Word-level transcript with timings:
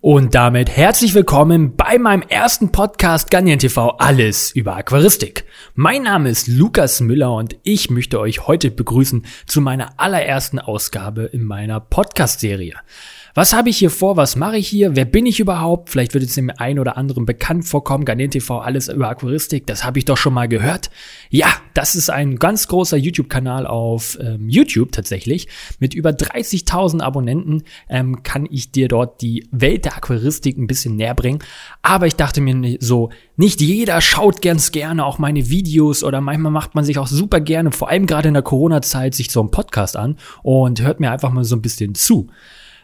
Und 0.00 0.36
damit 0.36 0.70
herzlich 0.70 1.12
willkommen 1.16 1.74
bei 1.74 1.98
meinem 1.98 2.22
ersten 2.22 2.70
Podcast 2.70 3.32
Garnier 3.32 3.58
TV 3.58 3.96
Alles 3.98 4.52
über 4.52 4.76
Aquaristik. 4.76 5.44
Mein 5.74 6.04
Name 6.04 6.28
ist 6.28 6.46
Lukas 6.46 7.00
Müller 7.00 7.34
und 7.34 7.56
ich 7.64 7.90
möchte 7.90 8.20
euch 8.20 8.46
heute 8.46 8.70
begrüßen 8.70 9.26
zu 9.46 9.60
meiner 9.60 9.98
allerersten 9.98 10.60
Ausgabe 10.60 11.24
in 11.24 11.42
meiner 11.42 11.80
Podcast-Serie. 11.80 12.74
Was 13.38 13.52
habe 13.52 13.70
ich 13.70 13.78
hier 13.78 13.90
vor? 13.90 14.16
Was 14.16 14.34
mache 14.34 14.56
ich 14.56 14.66
hier? 14.66 14.96
Wer 14.96 15.04
bin 15.04 15.24
ich 15.24 15.38
überhaupt? 15.38 15.90
Vielleicht 15.90 16.12
wird 16.12 16.24
es 16.24 16.34
dem 16.34 16.50
einen 16.50 16.80
oder 16.80 16.96
anderen 16.96 17.24
bekannt 17.24 17.64
vorkommen. 17.64 18.04
Garnier 18.04 18.28
TV, 18.28 18.58
alles 18.58 18.88
über 18.88 19.08
Aquaristik. 19.08 19.64
Das 19.64 19.84
habe 19.84 20.00
ich 20.00 20.04
doch 20.04 20.16
schon 20.16 20.34
mal 20.34 20.48
gehört. 20.48 20.90
Ja, 21.30 21.46
das 21.72 21.94
ist 21.94 22.10
ein 22.10 22.40
ganz 22.40 22.66
großer 22.66 22.96
YouTube-Kanal 22.96 23.68
auf 23.68 24.18
ähm, 24.20 24.48
YouTube 24.48 24.90
tatsächlich. 24.90 25.46
Mit 25.78 25.94
über 25.94 26.10
30.000 26.10 27.00
Abonnenten 27.00 27.62
ähm, 27.88 28.24
kann 28.24 28.44
ich 28.50 28.72
dir 28.72 28.88
dort 28.88 29.22
die 29.22 29.46
Welt 29.52 29.84
der 29.84 29.96
Aquaristik 29.96 30.58
ein 30.58 30.66
bisschen 30.66 30.96
näher 30.96 31.14
bringen. 31.14 31.38
Aber 31.80 32.08
ich 32.08 32.16
dachte 32.16 32.40
mir 32.40 32.78
so, 32.80 33.10
nicht 33.36 33.60
jeder 33.60 34.00
schaut 34.00 34.42
ganz 34.42 34.72
gerne 34.72 35.04
auch 35.04 35.18
meine 35.18 35.48
Videos 35.48 36.02
oder 36.02 36.20
manchmal 36.20 36.50
macht 36.50 36.74
man 36.74 36.84
sich 36.84 36.98
auch 36.98 37.06
super 37.06 37.38
gerne, 37.38 37.70
vor 37.70 37.88
allem 37.88 38.08
gerade 38.08 38.26
in 38.26 38.34
der 38.34 38.42
Corona-Zeit, 38.42 39.14
sich 39.14 39.30
so 39.30 39.38
einen 39.38 39.52
Podcast 39.52 39.96
an 39.96 40.16
und 40.42 40.82
hört 40.82 40.98
mir 40.98 41.12
einfach 41.12 41.30
mal 41.30 41.44
so 41.44 41.54
ein 41.54 41.62
bisschen 41.62 41.94
zu. 41.94 42.30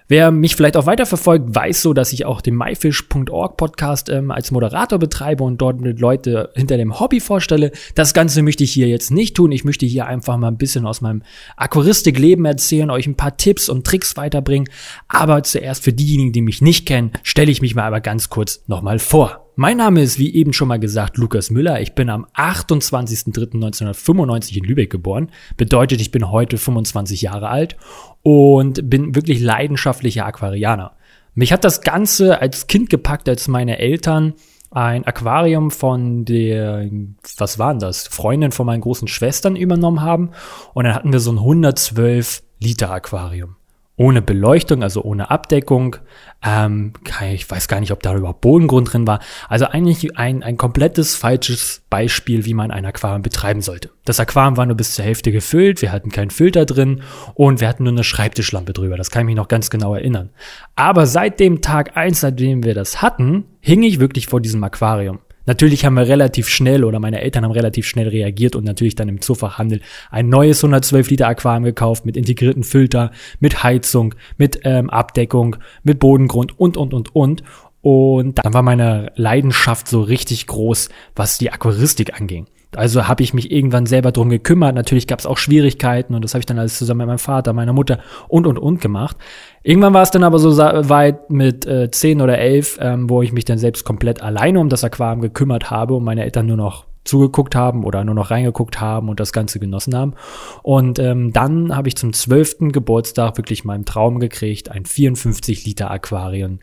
Wer 0.07 0.31
mich 0.31 0.55
vielleicht 0.55 0.77
auch 0.77 0.85
weiterverfolgt, 0.85 1.55
weiß 1.55 1.81
so, 1.81 1.95
dass 1.95 2.13
ich 2.13 2.27
auch 2.27 2.43
den 2.43 2.57
myfish.org 2.57 3.57
Podcast 3.57 4.11
ähm, 4.11 4.31
als 4.31 4.51
Moderator 4.51 4.99
betreibe 4.99 5.45
und 5.45 5.57
dort 5.57 5.81
mit 5.81 5.99
Leute 5.99 6.51
hinter 6.55 6.77
dem 6.77 7.01
Hobby 7.01 7.21
vorstelle. 7.21 7.73
Das 7.95 8.13
Ganze 8.13 8.43
möchte 8.43 8.65
ich 8.65 8.73
hier 8.73 8.89
jetzt 8.89 9.11
nicht 9.11 9.35
tun. 9.35 9.51
Ich 9.51 9.65
möchte 9.65 9.87
hier 9.87 10.07
einfach 10.07 10.37
mal 10.37 10.49
ein 10.49 10.59
bisschen 10.59 10.85
aus 10.85 11.01
meinem 11.01 11.23
Aquaristikleben 11.57 12.45
erzählen, 12.45 12.91
euch 12.91 13.07
ein 13.07 13.17
paar 13.17 13.39
Tipps 13.39 13.71
und 13.71 13.87
Tricks 13.87 14.19
weiterbringen. 14.19 14.69
Aber 15.09 15.43
zuerst 15.43 15.83
für 15.83 15.95
diejenigen, 15.95 16.33
die 16.33 16.43
mich 16.43 16.61
nicht 16.61 16.85
kennen, 16.85 17.13
stelle 17.23 17.51
ich 17.51 17.63
mich 17.63 17.75
mal 17.75 17.85
aber 17.85 18.03
ganz 18.03 18.29
kurz 18.29 18.63
nochmal 18.67 18.99
vor. 18.99 19.41
Mein 19.57 19.77
Name 19.77 20.03
ist, 20.03 20.19
wie 20.19 20.35
eben 20.35 20.53
schon 20.53 20.67
mal 20.67 20.81
gesagt, 20.81 21.17
Lukas 21.17 21.49
Müller. 21.49 21.81
Ich 21.81 21.95
bin 21.95 22.11
am 22.11 22.27
28.03.1995 22.35 24.57
in 24.57 24.65
Lübeck 24.65 24.91
geboren. 24.91 25.31
Bedeutet, 25.57 26.01
ich 26.01 26.11
bin 26.11 26.33
heute 26.33 26.59
25 26.59 27.23
Jahre 27.23 27.49
alt 27.49 27.77
und 28.25 28.91
bin 28.91 29.15
wirklich 29.15 29.41
leidenschaftlicher 29.41 30.27
Aquarianer. 30.27 30.97
Mich 31.35 31.53
hat 31.53 31.63
das 31.63 31.83
Ganze 31.83 32.41
als 32.41 32.67
Kind 32.67 32.91
gepackt, 32.91 33.29
als 33.29 33.47
meine 33.47 33.79
Eltern 33.79 34.35
ein 34.71 35.05
Aquarium 35.07 35.71
von 35.71 36.25
der, 36.25 36.89
was 37.37 37.59
waren 37.61 37.79
das, 37.79 38.09
Freundin 38.09 38.51
von 38.51 38.67
meinen 38.67 38.81
großen 38.81 39.07
Schwestern 39.07 39.55
übernommen 39.55 40.01
haben. 40.01 40.31
Und 40.73 40.85
dann 40.85 40.95
hatten 40.95 41.13
wir 41.13 41.21
so 41.21 41.31
ein 41.31 41.39
112 41.39 42.43
Liter 42.61 42.91
Aquarium 42.91 43.57
ohne 43.97 44.23
Beleuchtung, 44.23 44.83
also 44.83 45.03
ohne 45.03 45.31
Abdeckung. 45.31 45.97
Ähm, 46.45 46.95
ich 47.33 47.49
weiß 47.49 47.69
gar 47.69 47.79
nicht, 47.81 47.93
ob 47.93 48.03
da 48.03 48.15
überhaupt 48.15 48.41
Bodengrund 48.41 48.93
drin 48.93 49.07
war. 49.07 49.21
Also 49.49 49.67
eigentlich 49.67 50.17
ein, 50.19 50.43
ein 50.43 50.57
komplettes 50.57 51.15
falsches 51.15 51.83
Beispiel, 51.91 52.45
wie 52.45 52.55
man 52.55 52.71
ein 52.71 52.85
Aquarium 52.85 53.23
betreiben 53.23 53.61
sollte. 53.61 53.91
Das 54.05 54.19
Aquarium 54.19 54.57
war 54.57 54.67
nur 54.67 54.77
bis 54.77 54.95
zur 54.95 55.05
Hälfte 55.05 55.31
gefüllt, 55.31 55.81
wir 55.81 55.93
hatten 55.93 56.11
keinen 56.11 56.31
Filter 56.31 56.67
drin 56.67 57.03
und 57.35 57.61
wir 57.61 57.69
hatten 57.69 57.85
nur 57.85 57.93
eine 57.93 58.05
Schreibtischlampe 58.05 58.73
drüber. 58.73 58.97
Das 58.97 59.11
kann 59.11 59.23
ich 59.23 59.27
mich 59.27 59.37
noch 59.37 59.49
ganz 59.49 59.71
genau 59.71 59.95
erinnern. 59.95 60.31
Aber 60.75 61.07
seit 61.07 61.39
dem 61.39 61.61
Tag 61.61 61.97
eins, 61.97 62.21
seitdem 62.21 62.65
wir 62.65 62.75
das 62.75 63.01
hatten, 63.01 63.45
hing 63.61 63.83
ich 63.83 64.01
wirklich 64.01 64.27
vor 64.27 64.41
diesem 64.41 64.63
Aquarium. 64.65 65.21
Natürlich 65.47 65.85
haben 65.85 65.95
wir 65.95 66.09
relativ 66.09 66.49
schnell 66.49 66.85
oder 66.85 67.01
meine 67.01 67.21
Eltern 67.21 67.45
haben 67.45 67.53
relativ 67.53 67.87
schnell 67.87 68.09
reagiert 68.09 68.57
und 68.57 68.65
natürlich 68.65 68.95
dann 68.95 69.09
im 69.09 69.21
Zoofachhandel 69.21 69.81
ein 70.11 70.29
neues 70.29 70.63
112 70.63 71.11
Liter 71.11 71.29
Aquarium 71.29 71.65
gekauft 71.65 72.07
mit 72.07 72.17
integrierten 72.17 72.63
Filter, 72.63 73.11
mit 73.41 73.63
Heizung, 73.63 74.15
mit 74.37 74.61
ähm, 74.65 74.91
Abdeckung, 74.91 75.57
mit 75.83 75.99
Bodengrund 75.99 76.59
und, 76.59 76.77
und, 76.77 76.95
und, 76.95 77.15
und. 77.15 77.43
Und 77.83 78.43
dann 78.43 78.55
war 78.55 78.63
meine 78.63 79.13
Leidenschaft 79.15 79.89
so 79.89 80.01
richtig 80.01 80.47
groß, 80.47 80.89
was 81.15 81.37
die 81.37 81.51
Aquaristik 81.51 82.19
anging. 82.19 82.47
Also 82.77 83.09
habe 83.09 83.23
ich 83.23 83.35
mich 83.35 83.51
irgendwann 83.51 83.87
selber 83.87 84.13
drum 84.13 84.29
gekümmert. 84.29 84.75
Natürlich 84.75 85.07
gab 85.07 85.19
es 85.19 85.27
auch 85.27 85.39
Schwierigkeiten 85.39 86.15
und 86.15 86.23
das 86.23 86.35
habe 86.35 86.41
ich 86.41 86.47
dann 86.47 86.59
alles 86.59 86.79
zusammen 86.79 86.99
mit 86.99 87.07
meinem 87.09 87.19
Vater, 87.19 87.53
meiner 87.53 87.73
Mutter 87.73 88.01
und 88.29 88.47
und 88.47 88.59
und 88.59 88.81
gemacht. 88.81 89.17
Irgendwann 89.63 89.95
war 89.95 90.03
es 90.03 90.11
dann 90.11 90.25
aber 90.25 90.39
so 90.39 90.57
weit 90.57 91.31
mit 91.31 91.67
äh, 91.67 91.91
10 91.91 92.21
oder 92.21 92.39
11, 92.39 92.79
ähm, 92.81 93.11
wo 93.11 93.23
ich 93.23 93.33
mich 93.33 93.45
dann 93.45 93.59
selbst 93.59 93.85
komplett 93.85 94.23
alleine 94.23 94.61
um 94.61 94.69
das 94.69 94.85
Aquarium 94.85 95.21
gekümmert 95.21 95.71
habe 95.71 95.95
und 95.95 96.05
meine 96.05 96.25
Eltern 96.25 96.47
nur 96.47 96.57
noch 96.57 96.85
zugeguckt 97.05 97.55
haben 97.55 97.85
oder 97.85 98.03
nur 98.03 98.15
noch 98.15 98.31
reingeguckt 98.31 98.81
haben 98.81 99.09
und 99.09 99.21
das 99.21 99.33
Ganze 99.33 99.61
genossen 99.61 99.95
haben. 99.95 100.15
Und 100.63 100.99
ähm, 100.99 101.33
dann 101.33 101.77
habe 101.77 101.89
ich 101.89 101.97
zum 101.97 102.13
zwölften 102.13 102.73
Geburtstag 102.73 103.37
wirklich 103.37 103.65
meinen 103.65 103.85
Traum 103.85 104.21
gekriegt, 104.21 104.71
ein 104.71 104.87
54 104.87 105.67
Liter 105.67 105.91
Aquarium 105.91 106.61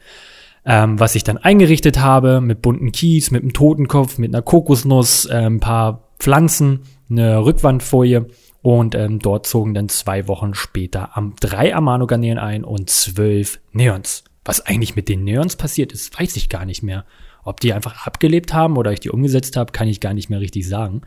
ähm, 0.65 0.99
was 0.99 1.15
ich 1.15 1.23
dann 1.23 1.37
eingerichtet 1.37 1.99
habe 1.99 2.41
mit 2.41 2.61
bunten 2.61 2.91
Kies, 2.91 3.31
mit 3.31 3.41
einem 3.41 3.53
Totenkopf, 3.53 4.17
mit 4.17 4.33
einer 4.33 4.41
Kokosnuss, 4.41 5.25
äh, 5.25 5.35
ein 5.35 5.59
paar 5.59 6.09
Pflanzen, 6.19 6.81
eine 7.09 7.43
Rückwandfolie 7.43 8.27
und 8.61 8.93
ähm, 8.95 9.19
dort 9.19 9.47
zogen 9.47 9.73
dann 9.73 9.89
zwei 9.89 10.27
Wochen 10.27 10.53
später 10.53 11.17
am 11.17 11.35
drei 11.39 11.73
Amano-Garnelen 11.73 12.37
ein 12.37 12.63
und 12.63 12.89
zwölf 12.89 13.59
Neons. 13.71 14.23
Was 14.45 14.65
eigentlich 14.65 14.95
mit 14.95 15.09
den 15.09 15.23
Neons 15.23 15.55
passiert 15.55 15.91
ist, 15.91 16.19
weiß 16.19 16.35
ich 16.35 16.49
gar 16.49 16.65
nicht 16.65 16.83
mehr. 16.83 17.05
Ob 17.43 17.59
die 17.59 17.73
einfach 17.73 18.05
abgelebt 18.05 18.53
haben 18.53 18.77
oder 18.77 18.91
ich 18.91 18.99
die 18.99 19.09
umgesetzt 19.09 19.57
habe, 19.57 19.71
kann 19.71 19.87
ich 19.87 19.99
gar 19.99 20.13
nicht 20.13 20.29
mehr 20.29 20.39
richtig 20.39 20.67
sagen. 20.67 21.01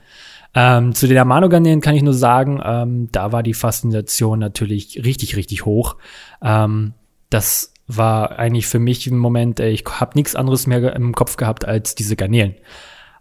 Ähm, 0.53 0.95
zu 0.95 1.07
den 1.07 1.19
Amano-Garnelen 1.19 1.81
kann 1.81 1.95
ich 1.95 2.03
nur 2.03 2.15
sagen, 2.15 2.61
ähm, 2.65 3.09
da 3.13 3.31
war 3.31 3.45
die 3.45 3.55
Faszination 3.55 4.41
natürlich 4.41 5.05
richtig, 5.05 5.37
richtig 5.37 5.65
hoch. 5.65 5.97
Ähm, 6.43 6.95
das 7.31 7.74
war 7.87 8.39
eigentlich 8.39 8.67
für 8.67 8.79
mich 8.79 9.07
im 9.07 9.19
Moment, 9.19 9.61
ich 9.61 9.85
habe 9.85 10.13
nichts 10.15 10.35
anderes 10.35 10.67
mehr 10.67 10.95
im 10.95 11.15
Kopf 11.15 11.37
gehabt 11.37 11.65
als 11.65 11.95
diese 11.95 12.17
Garnelen. 12.17 12.55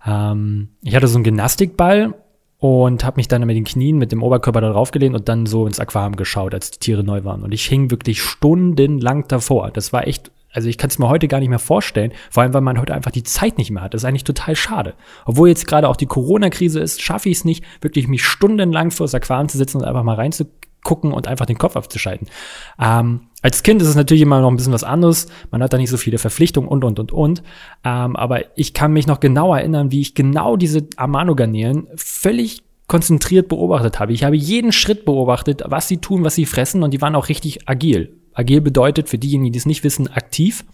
Ähm, 0.06 0.69
ich 0.81 0.96
hatte 0.96 1.07
so 1.07 1.18
einen 1.18 1.24
Gymnastikball 1.24 2.13
und 2.59 3.03
habe 3.03 3.18
mich 3.18 3.28
dann 3.28 3.46
mit 3.46 3.57
den 3.57 3.66
Knien, 3.66 3.97
mit 3.97 4.12
dem 4.13 4.24
Oberkörper 4.24 4.62
da 4.62 4.72
draufgelehnt 4.72 5.16
und 5.16 5.28
dann 5.28 5.46
so 5.46 5.68
ins 5.68 5.79
Aquarium 5.79 6.16
geschaut, 6.16 6.53
als 6.53 6.72
die 6.72 6.79
Tiere 6.79 7.03
neu 7.03 7.25
waren. 7.25 7.44
Und 7.44 7.53
ich 7.53 7.66
hing 7.66 7.91
wirklich 7.91 8.22
stundenlang 8.22 9.28
davor. 9.28 9.69
Das 9.72 9.91
war 9.91 10.07
echt, 10.07 10.31
also 10.53 10.69
ich 10.69 10.78
kann 10.78 10.90
es 10.90 10.97
mir 10.97 11.09
heute 11.09 11.28
gar 11.28 11.41
nicht 11.41 11.50
mehr 11.50 11.59
vorstellen, 11.59 12.13
vor 12.31 12.44
allem 12.44 12.53
weil 12.53 12.62
man 12.62 12.80
heute 12.80 12.94
einfach 12.94 13.12
die 13.12 13.24
Zeit 13.24 13.57
nicht 13.57 13.69
mehr 13.72 13.84
hat. 13.84 13.94
Das 13.94 14.03
ist 14.03 14.06
eigentlich 14.06 14.24
total 14.24 14.56
schade. 14.56 14.94
Obwohl 15.25 15.50
jetzt 15.50 15.68
gerade 15.68 15.90
auch 15.90 15.97
die 15.97 16.06
Corona-Krise 16.06 16.80
ist, 16.80 17.01
schaffe 17.01 17.28
ich 17.28 17.40
es 17.40 17.45
nicht, 17.45 17.66
wirklich 17.81 18.07
mich 18.07 18.24
stundenlang 18.24 18.91
vor 18.91 19.06
das 19.06 19.16
Aquarium 19.16 19.50
zu 19.50 19.57
sitzen 19.57 19.80
und 19.80 19.84
einfach 19.84 20.03
mal 20.03 20.16
reinzugucken 20.16 20.62
und 20.84 21.28
einfach 21.28 21.46
den 21.46 21.58
Kopf 21.58 21.76
abzuschalten. 21.76 22.28
Ähm, 22.80 23.22
als 23.42 23.64
Kind 23.64 23.82
ist 23.82 23.88
es 23.88 23.96
natürlich 23.96 24.24
immer 24.24 24.40
noch 24.42 24.50
ein 24.50 24.56
bisschen 24.56 24.74
was 24.74 24.84
anderes. 24.84 25.28
Man 25.52 25.62
hat 25.62 25.74
da 25.74 25.78
nicht 25.78 25.90
so 25.90 25.98
viele 25.98 26.18
Verpflichtungen 26.18 26.70
und, 26.70 26.84
und, 26.84 27.00
und, 27.00 27.12
und. 27.12 27.44
Ähm, 27.84 28.16
aber 28.16 28.58
ich 28.58 28.74
kann 28.74 28.94
mich 28.94 29.08
noch 29.08 29.20
genau 29.20 29.54
erinnern, 29.54 29.92
wie 29.92 30.02
ich 30.02 30.16
genau 30.16 30.56
diese 30.56 30.88
Amano-Garnelen 30.96 31.88
völlig 31.96 32.64
konzentriert 32.88 33.48
beobachtet 33.48 34.00
habe. 34.00 34.14
Ich 34.14 34.24
habe 34.24 34.36
jeden 34.36 34.72
Schritt 34.72 35.06
beobachtet, 35.06 35.64
was 35.66 35.88
sie 35.88 35.98
tun, 35.98 36.24
was 36.24 36.36
sie 36.36 36.46
fressen 36.46 36.84
und 36.84 36.92
die 36.92 37.02
waren 37.02 37.16
auch 37.16 37.30
richtig 37.30 37.68
agil. 37.68 38.18
Agil 38.34 38.62
bedeutet 38.62 39.10
für 39.10 39.18
diejenigen, 39.18 39.54
die 39.54 39.60
es 39.60 39.66
nicht 39.66 39.84
wissen, 39.84 40.10
aktiv. 40.10 40.66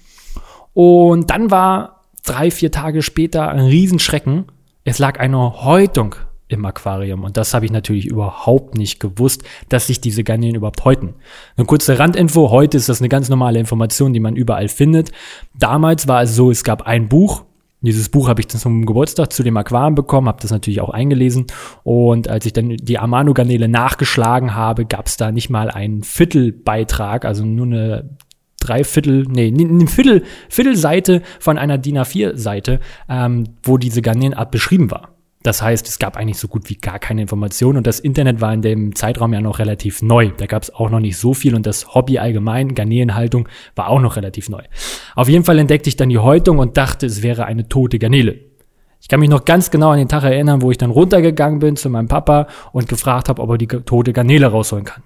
Und 0.73 1.29
dann 1.29 1.51
war 1.51 2.05
drei, 2.23 2.51
vier 2.51 2.71
Tage 2.71 3.01
später 3.01 3.49
ein 3.49 3.65
Riesenschrecken. 3.65 4.45
Es 4.83 4.99
lag 4.99 5.19
eine 5.19 5.63
Häutung 5.63 6.15
im 6.49 6.65
Aquarium. 6.65 7.23
Und 7.23 7.37
das 7.37 7.53
habe 7.53 7.65
ich 7.65 7.71
natürlich 7.71 8.07
überhaupt 8.07 8.75
nicht 8.75 8.99
gewusst, 8.99 9.43
dass 9.69 9.87
sich 9.87 10.01
diese 10.01 10.23
Garnelen 10.23 10.55
überhaupt 10.55 10.83
häuten. 10.83 11.15
Eine 11.55 11.65
kurze 11.65 11.97
Randinfo, 11.97 12.49
heute 12.49 12.75
ist 12.75 12.89
das 12.89 12.99
eine 12.99 13.09
ganz 13.09 13.29
normale 13.29 13.59
Information, 13.59 14.11
die 14.13 14.19
man 14.19 14.35
überall 14.35 14.67
findet. 14.67 15.11
Damals 15.57 16.07
war 16.07 16.23
es 16.23 16.35
so, 16.35 16.51
es 16.51 16.63
gab 16.63 16.81
ein 16.81 17.07
Buch, 17.07 17.43
dieses 17.81 18.09
Buch 18.09 18.27
habe 18.27 18.41
ich 18.41 18.47
dann 18.47 18.59
zum 18.59 18.85
Geburtstag 18.85 19.31
zu 19.31 19.41
dem 19.41 19.55
Aquarium 19.55 19.95
bekommen, 19.95 20.27
habe 20.27 20.41
das 20.41 20.51
natürlich 20.51 20.81
auch 20.81 20.89
eingelesen. 20.89 21.45
Und 21.83 22.27
als 22.27 22.45
ich 22.45 22.51
dann 22.51 22.75
die 22.75 22.99
Amano-Garnele 22.99 23.69
nachgeschlagen 23.69 24.53
habe, 24.53 24.85
gab 24.85 25.07
es 25.07 25.15
da 25.15 25.31
nicht 25.31 25.49
mal 25.49 25.69
einen 25.69 26.03
Viertelbeitrag, 26.03 27.23
also 27.23 27.45
nur 27.45 27.67
eine 27.67 28.17
Dreiviertel, 28.59 29.25
nee, 29.29 29.47
eine 29.47 29.87
Viertel, 29.87 30.23
Viertelseite 30.49 31.21
von 31.39 31.57
einer 31.57 31.77
DIN 31.77 31.99
A4-Seite, 31.99 32.81
ähm, 33.07 33.45
wo 33.63 33.77
diese 33.77 34.01
Garnelenart 34.01 34.51
beschrieben 34.51 34.91
war. 34.91 35.18
Das 35.41 35.61
heißt, 35.61 35.87
es 35.87 35.99
gab 35.99 36.17
eigentlich 36.17 36.37
so 36.37 36.49
gut 36.49 36.69
wie 36.69 36.75
gar 36.75 36.99
keine 36.99 37.21
Informationen 37.21 37.77
und 37.77 37.87
das 37.87 38.01
Internet 38.01 38.41
war 38.41 38.53
in 38.53 38.61
dem 38.61 38.93
Zeitraum 38.93 39.31
ja 39.31 39.39
noch 39.39 39.59
relativ 39.59 40.01
neu. 40.01 40.31
Da 40.35 40.47
gab 40.47 40.63
es 40.63 40.73
auch 40.73 40.89
noch 40.89 40.99
nicht 40.99 41.17
so 41.17 41.33
viel 41.33 41.55
und 41.55 41.65
das 41.65 41.95
Hobby 41.95 42.19
allgemein, 42.19 42.75
Garnelenhaltung, 42.75 43.47
war 43.73 43.87
auch 43.87 44.01
noch 44.01 44.17
relativ 44.17 44.49
neu. 44.49 44.63
Auf 45.15 45.29
jeden 45.29 45.45
Fall 45.45 45.57
entdeckte 45.57 45.87
ich 45.87 45.95
dann 45.95 46.09
die 46.09 46.17
Häutung 46.17 46.59
und 46.59 46.75
dachte, 46.75 47.05
es 47.05 47.23
wäre 47.23 47.45
eine 47.45 47.69
tote 47.69 47.99
Garnele. 47.99 48.37
Ich 49.01 49.07
kann 49.07 49.21
mich 49.21 49.29
noch 49.29 49.45
ganz 49.45 49.71
genau 49.71 49.91
an 49.91 49.97
den 49.97 50.09
Tag 50.09 50.23
erinnern, 50.23 50.61
wo 50.61 50.71
ich 50.71 50.77
dann 50.77 50.91
runtergegangen 50.91 51.59
bin 51.59 51.77
zu 51.77 51.89
meinem 51.89 52.09
Papa 52.09 52.47
und 52.73 52.89
gefragt 52.89 53.29
habe, 53.29 53.41
ob 53.41 53.51
er 53.51 53.57
die 53.57 53.67
tote 53.67 54.11
Garnele 54.11 54.47
rausholen 54.47 54.83
kann. 54.83 55.03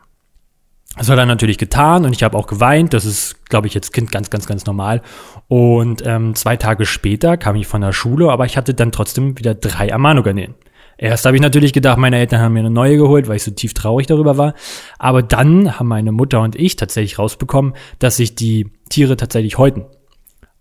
Das 0.98 1.10
hat 1.10 1.18
er 1.18 1.26
natürlich 1.26 1.58
getan 1.58 2.06
und 2.06 2.14
ich 2.14 2.22
habe 2.22 2.38
auch 2.38 2.46
geweint. 2.46 2.94
Das 2.94 3.04
ist, 3.06 3.50
glaube 3.50 3.68
ich, 3.68 3.74
jetzt 3.74 3.94
Kind 3.94 4.12
ganz, 4.12 4.30
ganz, 4.30 4.46
ganz 4.46 4.66
normal. 4.66 5.02
Und 5.48 6.04
ähm, 6.06 6.36
zwei 6.36 6.56
Tage 6.56 6.86
später 6.86 7.36
kam 7.38 7.56
ich 7.56 7.66
von 7.66 7.82
der 7.82 7.94
Schule, 7.94 8.32
aber 8.32 8.46
ich 8.46 8.58
hatte 8.58 8.74
dann 8.74 8.92
trotzdem 8.92 9.38
wieder 9.40 9.56
drei 9.56 9.92
Amano-Garnelen. 9.92 10.56
Erst 10.98 11.26
habe 11.26 11.36
ich 11.36 11.42
natürlich 11.42 11.74
gedacht, 11.74 11.98
meine 11.98 12.18
Eltern 12.18 12.40
haben 12.42 12.54
mir 12.54 12.60
eine 12.60 12.70
neue 12.70 12.98
geholt, 12.98 13.28
weil 13.28 13.38
ich 13.38 13.44
so 13.44 13.52
tief 13.52 13.74
traurig 13.74 14.06
darüber 14.06 14.38
war. 14.38 14.54
Aber 15.00 15.24
dann 15.24 15.80
haben 15.80 15.88
meine 15.88 16.12
Mutter 16.12 16.42
und 16.42 16.56
ich 16.56 16.76
tatsächlich 16.76 17.18
rausbekommen, 17.18 17.74
dass 17.98 18.18
sich 18.18 18.36
die 18.36 18.72
Tiere 18.90 19.18
tatsächlich 19.18 19.58
häuten. 19.58 19.86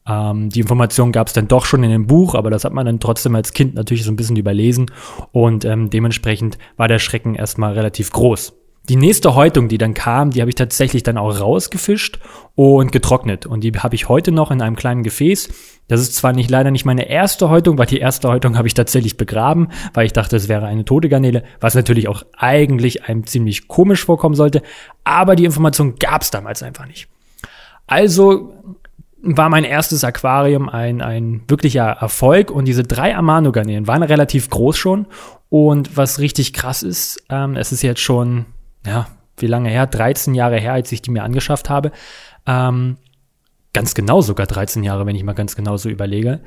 Ähm, 0.09 0.49
die 0.49 0.61
Information 0.61 1.13
gab 1.13 1.27
es 1.27 1.35
dann 1.35 1.49
doch 1.49 1.67
schon 1.67 1.85
in 1.85 1.91
dem 1.91 2.07
Buch, 2.07 2.35
aber 2.35 2.51
das 2.51 2.65
hat 2.65 2.73
man 2.73 2.87
dann 2.87 3.01
trotzdem 3.01 3.37
als 3.37 3.53
Kind 3.53 3.75
natürlich 3.75 4.05
so 4.05 4.11
ein 4.11 4.17
bisschen 4.17 4.37
überlesen 4.37 4.91
und 5.31 5.65
ähm, 5.65 5.91
dementsprechend 5.91 6.59
war 6.77 6.89
der 6.89 6.99
Schrecken 6.99 7.35
erstmal 7.35 7.75
relativ 7.75 8.11
groß. 8.11 8.62
Die 8.89 8.97
nächste 8.97 9.37
Häutung, 9.37 9.69
die 9.69 9.79
dann 9.79 9.95
kam, 9.95 10.31
die 10.31 10.41
habe 10.41 10.51
ich 10.51 10.57
tatsächlich 10.57 11.05
dann 11.05 11.17
auch 11.17 11.41
rausgefischt 11.41 12.19
und 12.57 12.91
getrocknet. 12.91 13.47
Und 13.47 13.63
die 13.63 13.73
habe 13.73 13.95
ich 13.95 14.09
heute 14.09 14.33
noch 14.33 14.51
in 14.51 14.61
einem 14.61 14.75
kleinen 14.75 15.05
Gefäß. 15.05 15.51
Das 15.87 16.01
ist 16.01 16.17
zwar 16.17 16.33
nicht 16.33 16.51
leider 16.51 16.73
nicht 16.73 16.85
meine 16.85 17.09
erste 17.09 17.49
Häutung, 17.49 17.79
weil 17.79 17.87
die 17.87 18.01
erste 18.01 18.29
Häutung 18.29 18.59
habe 18.59 18.67
ich 18.67 18.75
tatsächlich 18.75 19.17
begraben, 19.17 19.69
weil 19.95 20.07
ich 20.07 20.13
dachte, 20.13 20.35
es 20.35 20.49
wäre 20.49 20.67
eine 20.67 20.85
tote 20.85 21.09
Garnele, 21.09 21.45
was 21.61 21.77
natürlich 21.77 22.09
auch 22.09 22.25
eigentlich 22.37 23.05
einem 23.05 23.25
ziemlich 23.25 23.69
komisch 23.69 24.05
vorkommen 24.05 24.35
sollte. 24.35 24.63
Aber 25.05 25.37
die 25.37 25.45
Information 25.45 25.95
gab 25.97 26.23
es 26.23 26.33
damals 26.33 26.65
einfach 26.65 26.87
nicht. 26.87 27.07
Also 27.87 28.53
war 29.23 29.49
mein 29.49 29.65
erstes 29.65 30.03
Aquarium 30.03 30.69
ein, 30.69 31.01
ein 31.01 31.43
wirklicher 31.47 31.85
Erfolg 31.85 32.51
und 32.51 32.65
diese 32.65 32.83
drei 32.83 33.15
Amano-Garnelen 33.15 33.87
waren 33.87 34.03
relativ 34.03 34.51
groß 34.51 34.77
schon 34.77 35.07
und 35.49 35.97
was 35.97 36.19
richtig 36.19 36.53
krass 36.53 36.83
ist, 36.83 37.23
ähm, 37.29 37.57
es 37.57 37.71
ist 37.71 37.83
jetzt 37.83 38.01
schon, 38.01 38.47
ja, 38.87 39.07
wie 39.37 39.47
lange 39.47 39.69
her? 39.71 39.87
13 39.87 40.35
Jahre 40.35 40.59
her, 40.59 40.73
als 40.73 40.93
ich 40.93 41.03
die 41.03 41.11
mir 41.11 41.25
angeschafft 41.25 41.71
habe. 41.71 41.93
Ähm, 42.47 42.97
ganz 43.73 43.95
genau 43.95 44.21
sogar 44.21 44.47
13 44.47 44.83
Jahre, 44.83 45.07
wenn 45.07 45.17
ich 45.17 45.25
mal 45.25 45.33
ganz 45.33 45.57
genau 45.57 45.77
so 45.77 45.89
überlege 45.89 46.41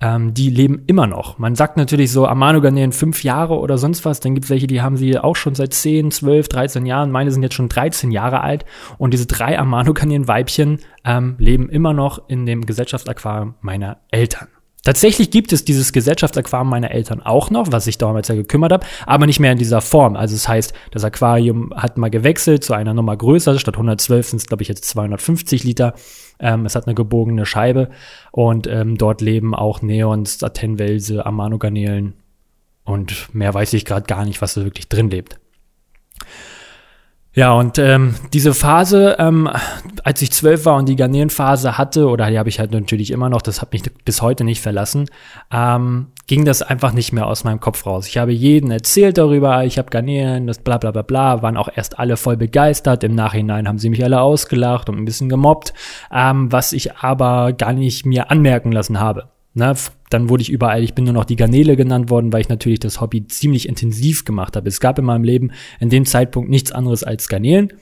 ähm, 0.00 0.34
die 0.34 0.50
leben 0.50 0.82
immer 0.86 1.06
noch. 1.06 1.38
Man 1.38 1.54
sagt 1.54 1.76
natürlich 1.76 2.12
so, 2.12 2.26
Amano-Garnelen 2.26 2.92
fünf 2.92 3.24
Jahre 3.24 3.58
oder 3.58 3.78
sonst 3.78 4.04
was, 4.04 4.20
dann 4.20 4.34
gibt 4.34 4.44
es 4.44 4.50
welche, 4.50 4.66
die 4.66 4.82
haben 4.82 4.96
sie 4.96 5.18
auch 5.18 5.36
schon 5.36 5.54
seit 5.54 5.72
10, 5.72 6.10
12, 6.10 6.48
13 6.48 6.86
Jahren. 6.86 7.10
Meine 7.10 7.30
sind 7.30 7.42
jetzt 7.42 7.54
schon 7.54 7.68
13 7.68 8.10
Jahre 8.10 8.42
alt 8.42 8.66
und 8.98 9.14
diese 9.14 9.26
drei 9.26 9.58
Amano-Garnelen-Weibchen 9.58 10.80
ähm, 11.04 11.36
leben 11.38 11.68
immer 11.70 11.94
noch 11.94 12.28
in 12.28 12.44
dem 12.44 12.66
Gesellschaftsaquarium 12.66 13.54
meiner 13.60 13.98
Eltern. 14.10 14.48
Tatsächlich 14.86 15.32
gibt 15.32 15.52
es 15.52 15.64
dieses 15.64 15.92
Gesellschaftsaquarium 15.92 16.70
meiner 16.70 16.92
Eltern 16.92 17.20
auch 17.20 17.50
noch, 17.50 17.72
was 17.72 17.88
ich 17.88 17.98
damals 17.98 18.28
ja 18.28 18.36
gekümmert 18.36 18.72
habe, 18.72 18.86
aber 19.04 19.26
nicht 19.26 19.40
mehr 19.40 19.50
in 19.50 19.58
dieser 19.58 19.80
Form. 19.80 20.14
Also 20.14 20.36
das 20.36 20.46
heißt, 20.46 20.72
das 20.92 21.02
Aquarium 21.02 21.74
hat 21.74 21.98
mal 21.98 22.08
gewechselt 22.08 22.62
zu 22.62 22.72
einer 22.72 22.94
Nummer 22.94 23.16
größer. 23.16 23.58
Statt 23.58 23.74
112 23.74 24.28
sind 24.28 24.36
es, 24.36 24.46
glaube 24.46 24.62
ich, 24.62 24.68
jetzt 24.68 24.84
250 24.84 25.64
Liter. 25.64 25.94
Ähm, 26.38 26.66
es 26.66 26.76
hat 26.76 26.86
eine 26.86 26.94
gebogene 26.94 27.46
Scheibe 27.46 27.90
und 28.30 28.68
ähm, 28.68 28.96
dort 28.96 29.22
leben 29.22 29.56
auch 29.56 29.82
Neons, 29.82 30.38
Satinwelse, 30.38 31.26
Amano-Garnelen 31.26 32.12
und 32.84 33.34
mehr 33.34 33.52
weiß 33.52 33.72
ich 33.72 33.86
gerade 33.86 34.06
gar 34.06 34.24
nicht, 34.24 34.40
was 34.40 34.54
da 34.54 34.62
wirklich 34.62 34.88
drin 34.88 35.10
lebt. 35.10 35.40
Ja, 37.36 37.52
und 37.52 37.78
ähm, 37.78 38.14
diese 38.32 38.54
Phase, 38.54 39.16
ähm, 39.18 39.46
als 40.04 40.22
ich 40.22 40.32
zwölf 40.32 40.64
war 40.64 40.76
und 40.76 40.88
die 40.88 40.96
Garnelenphase 40.96 41.76
hatte, 41.76 42.08
oder 42.08 42.30
die 42.30 42.38
habe 42.38 42.48
ich 42.48 42.58
halt 42.58 42.70
natürlich 42.70 43.10
immer 43.10 43.28
noch, 43.28 43.42
das 43.42 43.60
hat 43.60 43.74
mich 43.74 43.82
bis 44.06 44.22
heute 44.22 44.42
nicht 44.42 44.62
verlassen, 44.62 45.10
ähm, 45.52 46.06
ging 46.26 46.46
das 46.46 46.62
einfach 46.62 46.94
nicht 46.94 47.12
mehr 47.12 47.26
aus 47.26 47.44
meinem 47.44 47.60
Kopf 47.60 47.84
raus. 47.84 48.08
Ich 48.08 48.16
habe 48.16 48.32
jeden 48.32 48.70
erzählt 48.70 49.18
darüber, 49.18 49.66
ich 49.66 49.76
habe 49.76 49.90
Garnelen, 49.90 50.46
das 50.46 50.60
bla 50.60 50.78
bla 50.78 50.92
bla 50.92 51.02
bla, 51.02 51.42
waren 51.42 51.58
auch 51.58 51.68
erst 51.74 51.98
alle 51.98 52.16
voll 52.16 52.38
begeistert. 52.38 53.04
Im 53.04 53.14
Nachhinein 53.14 53.68
haben 53.68 53.78
sie 53.78 53.90
mich 53.90 54.02
alle 54.02 54.22
ausgelacht 54.22 54.88
und 54.88 54.96
ein 54.96 55.04
bisschen 55.04 55.28
gemobbt, 55.28 55.74
ähm, 56.10 56.50
was 56.50 56.72
ich 56.72 56.96
aber 56.96 57.52
gar 57.52 57.74
nicht 57.74 58.06
mir 58.06 58.30
anmerken 58.30 58.72
lassen 58.72 58.98
habe. 58.98 59.28
Na, 59.58 59.74
dann 60.10 60.28
wurde 60.28 60.42
ich 60.42 60.50
überall, 60.50 60.84
ich 60.84 60.94
bin 60.94 61.06
nur 61.06 61.14
noch 61.14 61.24
die 61.24 61.34
Garnele 61.34 61.76
genannt 61.76 62.10
worden, 62.10 62.30
weil 62.30 62.42
ich 62.42 62.50
natürlich 62.50 62.78
das 62.78 63.00
Hobby 63.00 63.26
ziemlich 63.26 63.66
intensiv 63.66 64.26
gemacht 64.26 64.54
habe. 64.54 64.68
Es 64.68 64.80
gab 64.80 64.98
in 64.98 65.06
meinem 65.06 65.24
Leben 65.24 65.50
in 65.80 65.88
dem 65.88 66.04
Zeitpunkt 66.04 66.50
nichts 66.50 66.72
anderes 66.72 67.04
als 67.04 67.26
Garnelen, 67.26 67.72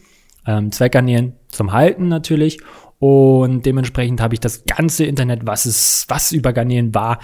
ähm, 0.47 0.71
Zweckgarnelen 0.71 1.33
zum 1.49 1.73
Halten 1.73 2.07
natürlich. 2.07 2.61
Und 3.01 3.67
dementsprechend 3.67 4.21
habe 4.21 4.35
ich 4.35 4.41
das 4.41 4.65
ganze 4.67 5.05
Internet, 5.05 5.49
was 5.49 5.67
es, 5.67 6.07
was 6.07 6.31
über 6.31 6.53
Garnelen 6.53 6.95
war, 6.95 7.19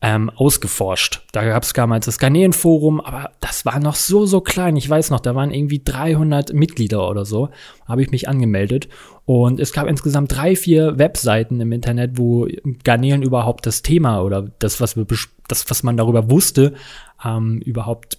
ähm, 0.00 0.30
ausgeforscht. 0.30 1.22
Da 1.32 1.44
gab 1.44 1.64
es 1.64 1.72
damals 1.72 2.06
das 2.06 2.20
Garnelenforum, 2.20 3.00
aber 3.00 3.32
das 3.40 3.64
war 3.64 3.80
noch 3.80 3.96
so, 3.96 4.26
so 4.26 4.40
klein. 4.40 4.76
Ich 4.76 4.88
weiß 4.88 5.10
noch, 5.10 5.18
da 5.18 5.34
waren 5.34 5.50
irgendwie 5.50 5.82
300 5.82 6.52
Mitglieder 6.52 7.10
oder 7.10 7.24
so. 7.24 7.48
Habe 7.84 8.02
ich 8.02 8.12
mich 8.12 8.28
angemeldet. 8.28 8.88
Und 9.28 9.60
es 9.60 9.74
gab 9.74 9.86
insgesamt 9.86 10.34
drei, 10.34 10.56
vier 10.56 10.98
Webseiten 10.98 11.60
im 11.60 11.70
Internet, 11.70 12.12
wo 12.16 12.48
Garnelen 12.82 13.20
überhaupt 13.22 13.66
das 13.66 13.82
Thema 13.82 14.22
oder 14.22 14.50
das, 14.58 14.80
was, 14.80 14.96
wir, 14.96 15.04
das, 15.48 15.68
was 15.68 15.82
man 15.82 15.98
darüber 15.98 16.30
wusste, 16.30 16.72
ähm, 17.22 17.58
überhaupt 17.58 18.17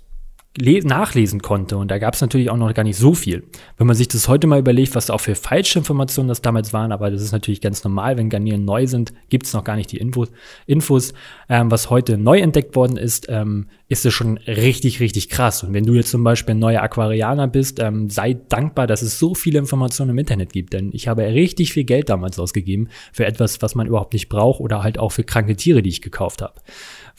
nachlesen 0.59 1.41
konnte. 1.41 1.77
Und 1.77 1.89
da 1.89 1.97
gab 1.97 2.13
es 2.13 2.21
natürlich 2.21 2.49
auch 2.49 2.57
noch 2.57 2.73
gar 2.73 2.83
nicht 2.83 2.97
so 2.97 3.13
viel. 3.13 3.43
Wenn 3.77 3.87
man 3.87 3.95
sich 3.95 4.07
das 4.07 4.27
heute 4.27 4.47
mal 4.47 4.59
überlegt, 4.59 4.95
was 4.95 5.07
da 5.07 5.13
auch 5.13 5.21
für 5.21 5.35
falsche 5.35 5.79
Informationen 5.79 6.29
das 6.29 6.41
damals 6.41 6.73
waren, 6.73 6.91
aber 6.91 7.11
das 7.11 7.21
ist 7.21 7.31
natürlich 7.31 7.61
ganz 7.61 7.83
normal, 7.83 8.17
wenn 8.17 8.29
Garnieren 8.29 8.65
neu 8.65 8.87
sind, 8.87 9.13
gibt 9.29 9.45
es 9.45 9.53
noch 9.53 9.63
gar 9.63 9.75
nicht 9.75 9.91
die 9.91 9.97
Infos. 9.97 10.29
Infos. 10.65 11.13
Ähm, 11.49 11.71
was 11.71 11.89
heute 11.89 12.17
neu 12.17 12.39
entdeckt 12.39 12.75
worden 12.75 12.97
ist, 12.97 13.27
ähm, 13.29 13.67
ist 13.87 14.05
es 14.05 14.13
schon 14.13 14.37
richtig, 14.37 14.99
richtig 14.99 15.29
krass. 15.29 15.63
Und 15.63 15.73
wenn 15.73 15.85
du 15.85 15.95
jetzt 15.95 16.11
zum 16.11 16.23
Beispiel 16.23 16.53
ein 16.53 16.59
neuer 16.59 16.83
Aquarianer 16.83 17.47
bist, 17.47 17.79
ähm, 17.79 18.09
sei 18.09 18.33
dankbar, 18.33 18.85
dass 18.85 19.01
es 19.01 19.17
so 19.17 19.33
viele 19.33 19.57
Informationen 19.57 20.11
im 20.11 20.17
Internet 20.19 20.53
gibt. 20.53 20.73
Denn 20.73 20.91
ich 20.93 21.07
habe 21.07 21.23
richtig 21.23 21.73
viel 21.73 21.85
Geld 21.85 22.09
damals 22.09 22.37
ausgegeben 22.37 22.89
für 23.11 23.25
etwas, 23.25 23.61
was 23.61 23.73
man 23.73 23.87
überhaupt 23.87 24.13
nicht 24.13 24.29
braucht 24.29 24.59
oder 24.59 24.83
halt 24.83 24.99
auch 24.99 25.11
für 25.11 25.23
kranke 25.23 25.55
Tiere, 25.55 25.81
die 25.81 25.89
ich 25.89 26.01
gekauft 26.01 26.41
habe. 26.43 26.53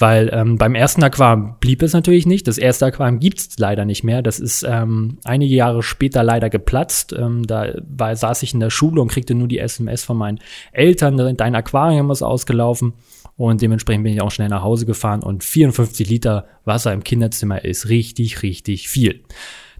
Weil 0.00 0.30
ähm, 0.32 0.56
beim 0.56 0.74
ersten 0.74 1.02
Aquarium 1.04 1.56
blieb 1.60 1.82
es 1.82 1.92
natürlich 1.92 2.24
nicht. 2.24 2.48
Das 2.48 2.56
erste 2.56 2.86
Aquarium 2.86 3.20
gibt's 3.20 3.58
leider 3.58 3.84
nicht 3.84 4.02
mehr. 4.02 4.22
Das 4.22 4.40
ist 4.40 4.64
ähm, 4.66 5.18
einige 5.24 5.54
Jahre 5.54 5.82
später 5.82 6.22
leider 6.22 6.48
geplatzt. 6.48 7.12
Ähm, 7.12 7.46
da 7.46 7.74
war, 7.86 8.16
saß 8.16 8.42
ich 8.42 8.54
in 8.54 8.60
der 8.60 8.70
Schule 8.70 9.02
und 9.02 9.08
kriegte 9.08 9.34
nur 9.34 9.46
die 9.46 9.58
SMS 9.58 10.02
von 10.02 10.16
meinen 10.16 10.40
Eltern, 10.72 11.36
dein 11.36 11.54
Aquarium 11.54 12.10
ist 12.10 12.22
ausgelaufen. 12.22 12.94
Und 13.36 13.60
dementsprechend 13.60 14.04
bin 14.04 14.14
ich 14.14 14.22
auch 14.22 14.30
schnell 14.30 14.48
nach 14.48 14.62
Hause 14.62 14.86
gefahren 14.86 15.22
und 15.22 15.44
54 15.44 16.08
Liter 16.08 16.46
Wasser 16.64 16.94
im 16.94 17.04
Kinderzimmer 17.04 17.62
ist 17.62 17.90
richtig, 17.90 18.42
richtig 18.42 18.88
viel. 18.88 19.20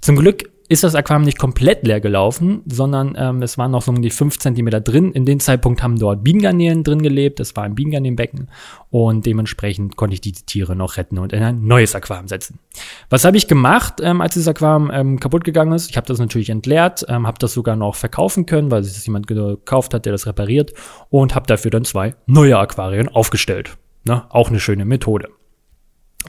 Zum 0.02 0.16
Glück 0.16 0.50
ist 0.70 0.84
das 0.84 0.94
Aquarium 0.94 1.24
nicht 1.24 1.38
komplett 1.38 1.84
leer 1.84 2.00
gelaufen, 2.00 2.62
sondern 2.64 3.16
ähm, 3.18 3.42
es 3.42 3.58
waren 3.58 3.72
noch 3.72 3.82
so 3.82 3.90
um 3.90 4.02
die 4.02 4.10
fünf 4.10 4.38
Zentimeter 4.38 4.80
drin. 4.80 5.10
In 5.10 5.24
dem 5.24 5.40
Zeitpunkt 5.40 5.82
haben 5.82 5.98
dort 5.98 6.22
Bienengarnelen 6.22 6.84
drin 6.84 7.02
gelebt. 7.02 7.40
Das 7.40 7.56
war 7.56 7.64
ein 7.64 7.74
Bienengarnelenbecken 7.74 8.48
und 8.88 9.26
dementsprechend 9.26 9.96
konnte 9.96 10.14
ich 10.14 10.20
diese 10.20 10.46
Tiere 10.46 10.76
noch 10.76 10.96
retten 10.96 11.18
und 11.18 11.32
in 11.32 11.42
ein 11.42 11.66
neues 11.66 11.96
Aquarium 11.96 12.28
setzen. 12.28 12.60
Was 13.08 13.24
habe 13.24 13.36
ich 13.36 13.48
gemacht, 13.48 13.94
ähm, 14.00 14.20
als 14.20 14.34
das 14.34 14.46
Aquarium 14.46 14.92
ähm, 14.94 15.18
kaputt 15.18 15.42
gegangen 15.42 15.72
ist? 15.72 15.90
Ich 15.90 15.96
habe 15.96 16.06
das 16.06 16.20
natürlich 16.20 16.50
entleert, 16.50 17.04
ähm, 17.08 17.26
habe 17.26 17.38
das 17.40 17.52
sogar 17.52 17.74
noch 17.74 17.96
verkaufen 17.96 18.46
können, 18.46 18.70
weil 18.70 18.84
sich 18.84 18.94
das 18.94 19.04
jemand 19.04 19.26
gekauft 19.26 19.92
hat, 19.92 20.06
der 20.06 20.12
das 20.12 20.28
repariert 20.28 20.72
und 21.08 21.34
habe 21.34 21.48
dafür 21.48 21.72
dann 21.72 21.84
zwei 21.84 22.14
neue 22.26 22.56
Aquarien 22.56 23.08
aufgestellt. 23.08 23.76
Na, 24.04 24.28
auch 24.30 24.50
eine 24.50 24.60
schöne 24.60 24.84
Methode. 24.84 25.30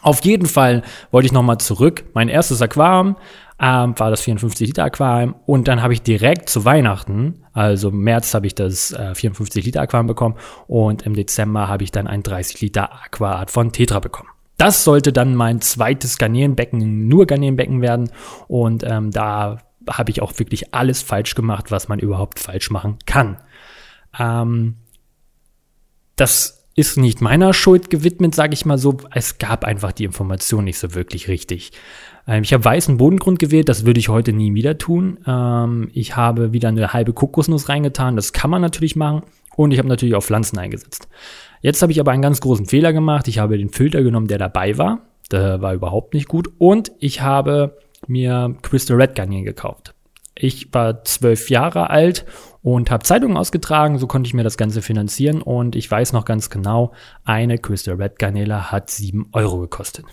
Auf 0.01 0.24
jeden 0.24 0.48
Fall 0.48 0.83
wollte 1.12 1.25
ich 1.25 1.31
nochmal 1.31 1.57
zurück. 1.57 2.05
Mein 2.13 2.29
erstes 2.29 2.62
Aquarium 2.62 3.17
ähm, 3.60 3.93
war 3.98 4.10
das 4.10 4.21
54 4.21 4.67
Liter 4.67 4.86
Aquarium 4.86 5.36
und 5.45 5.67
dann 5.67 5.81
habe 5.83 5.93
ich 5.93 6.01
direkt 6.01 6.50
zu 6.50 6.65
Weihnachten, 6.65 7.43
also 7.53 7.89
im 7.89 8.00
März 8.00 8.33
habe 8.33 8.48
ich 8.48 8.55
das 8.55 8.91
äh, 8.93 9.13
54 9.13 9.63
Liter 9.65 9.81
Aquarium 9.81 10.07
bekommen 10.07 10.36
und 10.67 11.03
im 11.03 11.13
Dezember 11.13 11.67
habe 11.67 11.83
ich 11.83 11.91
dann 11.91 12.07
ein 12.07 12.24
30 12.24 12.62
Liter 12.62 12.91
Aquaart 13.03 13.51
von 13.51 13.71
Tetra 13.71 14.00
bekommen. 14.00 14.29
Das 14.57 14.83
sollte 14.83 15.13
dann 15.13 15.36
mein 15.36 15.62
zweites 15.62 16.17
Garnierenbecken, 16.17 17.07
nur 17.07 17.27
Garnierenbecken 17.27 17.81
werden 17.81 18.10
und 18.48 18.83
ähm, 18.83 19.12
da 19.12 19.60
habe 19.89 20.12
ich 20.12 20.21
auch 20.21 20.38
wirklich 20.39 20.74
alles 20.74 21.01
falsch 21.01 21.36
gemacht, 21.36 21.69
was 21.69 21.88
man 21.88 22.00
überhaupt 22.00 22.39
falsch 22.39 22.71
machen 22.71 22.98
kann. 23.05 23.38
Ähm, 24.17 24.77
das 26.15 26.61
ist 26.75 26.97
nicht 26.97 27.21
meiner 27.21 27.53
Schuld 27.53 27.89
gewidmet, 27.89 28.33
sage 28.33 28.53
ich 28.53 28.65
mal 28.65 28.77
so. 28.77 28.97
Es 29.13 29.37
gab 29.37 29.65
einfach 29.65 29.91
die 29.91 30.05
Information 30.05 30.63
nicht 30.63 30.77
so 30.77 30.95
wirklich 30.95 31.27
richtig. 31.27 31.71
Ähm, 32.27 32.43
ich 32.43 32.53
habe 32.53 32.63
weißen 32.63 32.97
Bodengrund 32.97 33.39
gewählt, 33.39 33.69
das 33.69 33.85
würde 33.85 33.99
ich 33.99 34.09
heute 34.09 34.33
nie 34.33 34.53
wieder 34.53 34.77
tun. 34.77 35.19
Ähm, 35.27 35.89
ich 35.93 36.15
habe 36.15 36.53
wieder 36.53 36.69
eine 36.69 36.93
halbe 36.93 37.13
Kokosnuss 37.13 37.69
reingetan, 37.69 38.15
das 38.15 38.33
kann 38.33 38.49
man 38.49 38.61
natürlich 38.61 38.95
machen. 38.95 39.23
Und 39.55 39.71
ich 39.71 39.79
habe 39.79 39.89
natürlich 39.89 40.15
auch 40.15 40.23
Pflanzen 40.23 40.57
eingesetzt. 40.57 41.09
Jetzt 41.61 41.81
habe 41.81 41.91
ich 41.91 41.99
aber 41.99 42.11
einen 42.11 42.21
ganz 42.21 42.39
großen 42.39 42.65
Fehler 42.65 42.93
gemacht. 42.93 43.27
Ich 43.27 43.37
habe 43.37 43.57
den 43.57 43.69
Filter 43.69 44.01
genommen, 44.01 44.27
der 44.27 44.37
dabei 44.37 44.77
war. 44.77 45.01
Der 45.31 45.61
war 45.61 45.73
überhaupt 45.73 46.13
nicht 46.13 46.27
gut. 46.27 46.49
Und 46.57 46.91
ich 46.99 47.21
habe 47.21 47.77
mir 48.07 48.55
Crystal 48.61 48.99
Red 48.99 49.15
Garnier 49.15 49.43
gekauft. 49.43 49.93
Ich 50.43 50.74
war 50.74 51.03
zwölf 51.03 51.51
Jahre 51.51 51.91
alt 51.91 52.25
und 52.63 52.89
habe 52.89 53.03
Zeitungen 53.03 53.38
ausgetragen, 53.38 54.00
so 54.00 54.07
konnte 54.07 54.27
ich 54.27 54.33
mir 54.33 54.43
das 54.43 54.57
Ganze 54.57 54.81
finanzieren 54.81 55.43
und 55.43 55.75
ich 55.75 55.89
weiß 55.89 56.13
noch 56.13 56.25
ganz 56.25 56.50
genau, 56.50 56.93
eine 57.24 57.60
Crystal 57.60 57.93
Red 57.93 58.17
Garnele 58.17 58.71
hat 58.71 58.89
sieben 58.89 59.29
Euro 59.33 59.60
gekostet. 59.60 60.05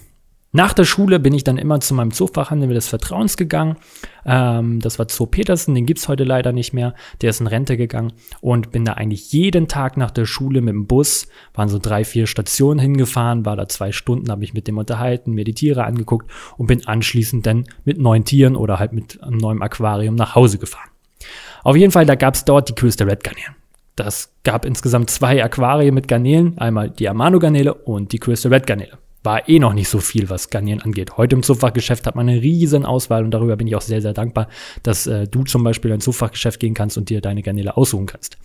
Nach 0.51 0.73
der 0.73 0.85
Schule 0.85 1.19
bin 1.21 1.35
ich 1.35 1.45
dann 1.45 1.59
immer 1.59 1.79
zu 1.81 1.93
meinem 1.93 2.11
Zoofachhandel 2.11 2.73
des 2.73 2.89
Vertrauens 2.89 3.37
gegangen. 3.37 3.77
Ähm, 4.25 4.81
das 4.81 4.99
war 4.99 5.07
Zoo 5.11 5.27
Petersen, 5.27 5.75
den 5.75 5.85
gibt's 5.85 6.09
heute 6.09 6.25
leider 6.25 6.53
nicht 6.53 6.73
mehr. 6.73 6.95
Der 7.21 7.31
ist 7.31 7.41
in 7.41 7.47
Rente 7.47 7.77
gegangen 7.77 8.15
und 8.41 8.71
bin 8.71 8.87
da 8.87 8.95
eigentlich 8.95 9.31
jeden 9.31 9.69
Tag 9.69 9.99
nach 9.99 10.11
der 10.11 10.25
Schule 10.25 10.63
mit 10.63 10.73
dem 10.73 10.87
Bus, 10.87 11.29
waren 11.53 11.69
so 11.69 11.79
drei, 11.79 12.03
vier 12.03 12.27
Stationen 12.27 12.81
hingefahren, 12.81 13.45
war 13.45 13.57
da 13.57 13.69
zwei 13.69 13.93
Stunden, 13.93 14.31
habe 14.31 14.41
mich 14.41 14.55
mit 14.55 14.69
dem 14.69 14.79
unterhalten, 14.79 15.33
mir 15.33 15.45
die 15.45 15.53
Tiere 15.53 15.85
angeguckt 15.85 16.31
und 16.57 16.67
bin 16.67 16.87
anschließend 16.87 17.45
dann 17.47 17.65
mit 17.85 17.99
neuen 17.99 18.25
Tieren 18.25 18.57
oder 18.57 18.79
halt 18.79 18.95
mit 18.95 19.23
einem 19.23 19.37
neuen 19.37 19.61
Aquarium 19.61 20.15
nach 20.15 20.35
Hause 20.35 20.57
gefahren. 20.57 20.89
Auf 21.63 21.77
jeden 21.77 21.93
Fall, 21.93 22.07
da 22.07 22.15
gab's 22.15 22.47
dort 22.47 22.71
die 22.71 22.75
Crystal 22.75 23.09
Red 23.09 23.23
Garnier. 23.23 23.55
das 23.97 24.33
gab 24.45 24.65
insgesamt 24.65 25.11
zwei 25.11 25.45
Aquarien 25.45 25.95
mit 25.95 26.09
Garnelen, 26.09 26.57
einmal 26.57 26.89
die 26.89 27.07
Amano-Garnele 27.07 27.75
und 27.75 28.13
die 28.13 28.19
Crystal 28.19 28.51
Red 28.51 28.67
Garnele. 28.67 28.97
War 29.23 29.49
eh 29.49 29.59
noch 29.59 29.75
nicht 29.75 29.89
so 29.89 29.99
viel, 29.99 30.31
was 30.31 30.51
Garnelen 30.51 30.83
angeht. 30.83 31.17
Heute 31.17 31.37
im 31.37 31.43
Zoofachgeschäft 31.43 32.07
hat 32.07 32.15
man 32.15 32.29
eine 32.29 32.41
riesen 32.41 32.85
Auswahl 32.85 33.25
und 33.25 33.33
darüber 33.33 33.57
bin 33.57 33.67
ich 33.67 33.77
auch 33.77 33.83
sehr, 33.83 34.01
sehr 34.01 34.15
dankbar, 34.15 34.49
dass 34.83 35.07
äh, 35.07 35.27
du 35.27 35.45
zum 35.45 35.65
Beispiel 35.65 35.91
in 35.91 35.97
ein 35.97 36.01
Zoofachgeschäft 36.01 36.61
gehen 36.61 36.75
kannst 36.75 36.97
und 36.97 37.11
dir 37.11 37.21
deine 37.21 37.43
Garnele 37.43 37.77
aussuchen 37.77 38.07
kannst. 38.07 38.39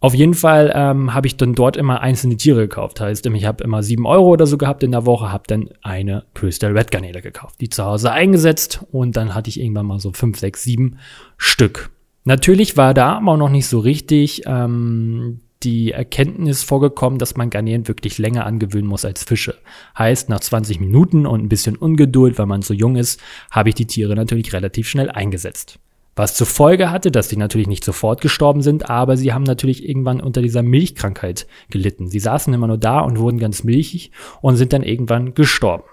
Auf 0.00 0.14
jeden 0.14 0.34
Fall 0.34 0.72
ähm, 0.74 1.12
habe 1.12 1.26
ich 1.26 1.36
dann 1.36 1.54
dort 1.54 1.76
immer 1.76 2.00
einzelne 2.00 2.36
Tiere 2.36 2.68
gekauft. 2.68 3.00
Heißt, 3.00 3.26
ich 3.26 3.44
habe 3.44 3.64
immer 3.64 3.82
sieben 3.82 4.06
Euro 4.06 4.28
oder 4.28 4.46
so 4.46 4.56
gehabt 4.56 4.84
in 4.84 4.92
der 4.92 5.06
Woche, 5.06 5.32
habe 5.32 5.44
dann 5.48 5.70
eine 5.82 6.24
Crystal 6.34 6.70
Red 6.70 6.92
Garnele 6.92 7.20
gekauft, 7.20 7.60
die 7.60 7.68
zu 7.68 7.84
Hause 7.84 8.12
eingesetzt 8.12 8.84
und 8.92 9.16
dann 9.16 9.34
hatte 9.34 9.50
ich 9.50 9.58
irgendwann 9.60 9.86
mal 9.86 9.98
so 9.98 10.12
fünf, 10.12 10.38
sechs, 10.38 10.62
sieben 10.62 10.98
Stück. 11.36 11.90
Natürlich 12.24 12.76
war 12.76 12.94
da 12.94 13.14
aber 13.14 13.36
noch 13.36 13.48
nicht 13.48 13.66
so 13.66 13.80
richtig 13.80 14.42
ähm, 14.46 15.40
die 15.62 15.92
Erkenntnis 15.92 16.62
vorgekommen, 16.62 17.18
dass 17.18 17.36
man 17.36 17.50
Garnelen 17.50 17.88
wirklich 17.88 18.18
länger 18.18 18.46
angewöhnen 18.46 18.86
muss 18.86 19.04
als 19.04 19.24
Fische. 19.24 19.56
Heißt, 19.96 20.28
nach 20.28 20.40
20 20.40 20.80
Minuten 20.80 21.26
und 21.26 21.42
ein 21.42 21.48
bisschen 21.48 21.76
Ungeduld, 21.76 22.38
weil 22.38 22.46
man 22.46 22.62
so 22.62 22.74
jung 22.74 22.96
ist, 22.96 23.20
habe 23.50 23.70
ich 23.70 23.74
die 23.74 23.86
Tiere 23.86 24.14
natürlich 24.14 24.52
relativ 24.52 24.88
schnell 24.88 25.10
eingesetzt. 25.10 25.78
Was 26.18 26.34
zur 26.34 26.48
Folge 26.48 26.90
hatte, 26.90 27.12
dass 27.12 27.28
die 27.28 27.36
natürlich 27.36 27.68
nicht 27.68 27.84
sofort 27.84 28.20
gestorben 28.20 28.60
sind, 28.60 28.90
aber 28.90 29.16
sie 29.16 29.32
haben 29.32 29.44
natürlich 29.44 29.88
irgendwann 29.88 30.20
unter 30.20 30.42
dieser 30.42 30.64
Milchkrankheit 30.64 31.46
gelitten. 31.70 32.08
Sie 32.08 32.18
saßen 32.18 32.52
immer 32.52 32.66
nur 32.66 32.78
da 32.78 33.00
und 33.00 33.20
wurden 33.20 33.38
ganz 33.38 33.62
milchig 33.62 34.10
und 34.40 34.56
sind 34.56 34.72
dann 34.72 34.82
irgendwann 34.82 35.34
gestorben. 35.34 35.84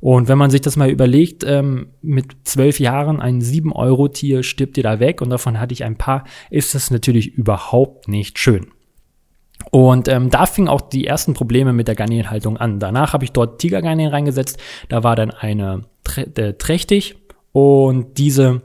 Und 0.00 0.28
wenn 0.28 0.38
man 0.38 0.50
sich 0.50 0.62
das 0.62 0.76
mal 0.76 0.88
überlegt, 0.88 1.44
ähm, 1.46 1.88
mit 2.00 2.36
zwölf 2.44 2.80
Jahren 2.80 3.20
ein 3.20 3.42
7-Euro-Tier 3.42 4.42
stirbt 4.42 4.78
dir 4.78 4.82
da 4.82 4.98
weg 4.98 5.20
und 5.20 5.28
davon 5.28 5.60
hatte 5.60 5.74
ich 5.74 5.84
ein 5.84 5.96
paar, 5.96 6.24
ist 6.48 6.74
das 6.74 6.90
natürlich 6.90 7.34
überhaupt 7.34 8.08
nicht 8.08 8.38
schön. 8.38 8.68
Und 9.70 10.08
ähm, 10.08 10.30
da 10.30 10.46
fingen 10.46 10.68
auch 10.68 10.80
die 10.80 11.06
ersten 11.06 11.34
Probleme 11.34 11.72
mit 11.72 11.86
der 11.88 11.94
Garnelenhaltung 11.94 12.56
an. 12.56 12.80
Danach 12.80 13.12
habe 13.12 13.24
ich 13.24 13.32
dort 13.32 13.60
Tigergarnelen 13.60 14.12
reingesetzt. 14.12 14.58
Da 14.88 15.04
war 15.04 15.14
dann 15.14 15.30
eine 15.30 15.82
äh, 16.16 16.52
trächtig 16.54 17.16
und 17.52 18.18
diese 18.18 18.62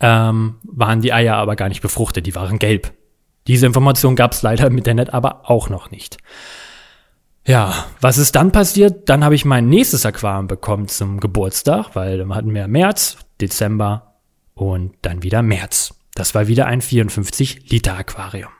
ähm, 0.00 0.56
waren 0.62 1.00
die 1.00 1.12
Eier 1.12 1.36
aber 1.36 1.56
gar 1.56 1.68
nicht 1.68 1.82
befruchtet, 1.82 2.26
die 2.26 2.34
waren 2.34 2.58
gelb. 2.58 2.92
Diese 3.46 3.66
Information 3.66 4.16
gab 4.16 4.32
es 4.32 4.42
leider 4.42 4.66
im 4.66 4.78
Internet 4.78 5.12
aber 5.14 5.48
auch 5.50 5.68
noch 5.68 5.90
nicht. 5.90 6.18
Ja, 7.46 7.86
was 8.00 8.18
ist 8.18 8.34
dann 8.34 8.50
passiert? 8.50 9.08
Dann 9.08 9.24
habe 9.24 9.36
ich 9.36 9.44
mein 9.44 9.68
nächstes 9.68 10.04
Aquarium 10.04 10.48
bekommen 10.48 10.88
zum 10.88 11.20
Geburtstag, 11.20 11.94
weil 11.94 12.18
dann 12.18 12.34
hatten 12.34 12.52
wir 12.52 12.66
März, 12.66 13.18
Dezember 13.40 14.16
und 14.54 14.94
dann 15.02 15.22
wieder 15.22 15.42
März. 15.42 15.94
Das 16.14 16.34
war 16.34 16.48
wieder 16.48 16.66
ein 16.66 16.80
54 16.80 17.70
Liter 17.70 17.96
Aquarium. 17.96 18.50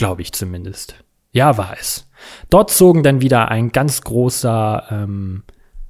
Glaube 0.00 0.22
ich 0.22 0.32
zumindest. 0.32 0.94
Ja, 1.32 1.56
war 1.58 1.76
es. 1.78 2.08
Dort 2.48 2.70
zogen 2.70 3.02
dann 3.02 3.20
wieder 3.20 3.50
ein 3.50 3.70
ganz 3.70 4.00
großer, 4.00 4.84
ähm, 4.90 5.42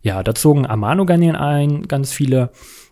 ja, 0.03 0.23
da 0.23 0.35
zogen 0.35 0.67
Amano-Garnelen 0.67 1.37
ein, 1.37 1.89
ganz 1.89 2.13
viele 2.13 2.51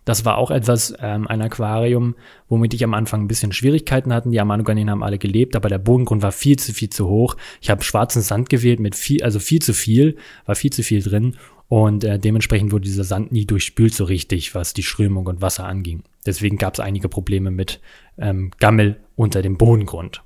das 0.09 0.25
war 0.25 0.39
auch 0.39 0.51
etwas, 0.51 0.95
ähm, 1.03 1.27
ein 1.27 1.43
Aquarium, 1.43 2.15
womit 2.49 2.73
ich 2.73 2.83
am 2.83 2.95
Anfang 2.95 3.21
ein 3.21 3.29
bisschen 3.29 3.53
Schwierigkeiten 3.53 4.15
hatte. 4.15 4.31
Die 4.31 4.41
Amanoganien 4.41 4.89
haben 4.89 5.03
alle 5.03 5.19
gelebt, 5.19 5.55
aber 5.55 5.69
der 5.69 5.77
Bodengrund 5.77 6.23
war 6.23 6.33
viel 6.33 6.59
zu 6.59 6.73
viel 6.73 6.89
zu 6.89 7.09
hoch. 7.09 7.37
Ich 7.61 7.69
habe 7.69 7.85
schwarzen 7.85 8.23
Sand 8.23 8.49
gewählt 8.49 8.81
mit 8.81 8.95
viel, 8.95 9.23
also 9.23 9.39
viel 9.39 9.61
zu 9.61 9.75
viel, 9.75 10.17
war 10.47 10.55
viel 10.55 10.73
zu 10.73 10.83
viel 10.83 11.03
drin. 11.03 11.37
Und 11.69 12.05
äh, 12.05 12.19
dementsprechend 12.19 12.73
wurde 12.73 12.85
dieser 12.85 13.05
Sand 13.05 13.33
nie 13.33 13.45
durchspült 13.45 13.93
so 13.93 14.05
richtig, 14.05 14.55
was 14.55 14.73
die 14.73 14.83
Strömung 14.83 15.27
und 15.27 15.43
Wasser 15.43 15.67
anging. 15.67 16.05
Deswegen 16.25 16.57
gab 16.57 16.73
es 16.73 16.81
einige 16.81 17.11
Probleme 17.11 17.51
mit 17.51 17.79
ähm, 18.17 18.51
Gammel 18.61 18.97
unter 19.15 19.43
dem 19.43 19.59
Bodengrund. 19.59 20.23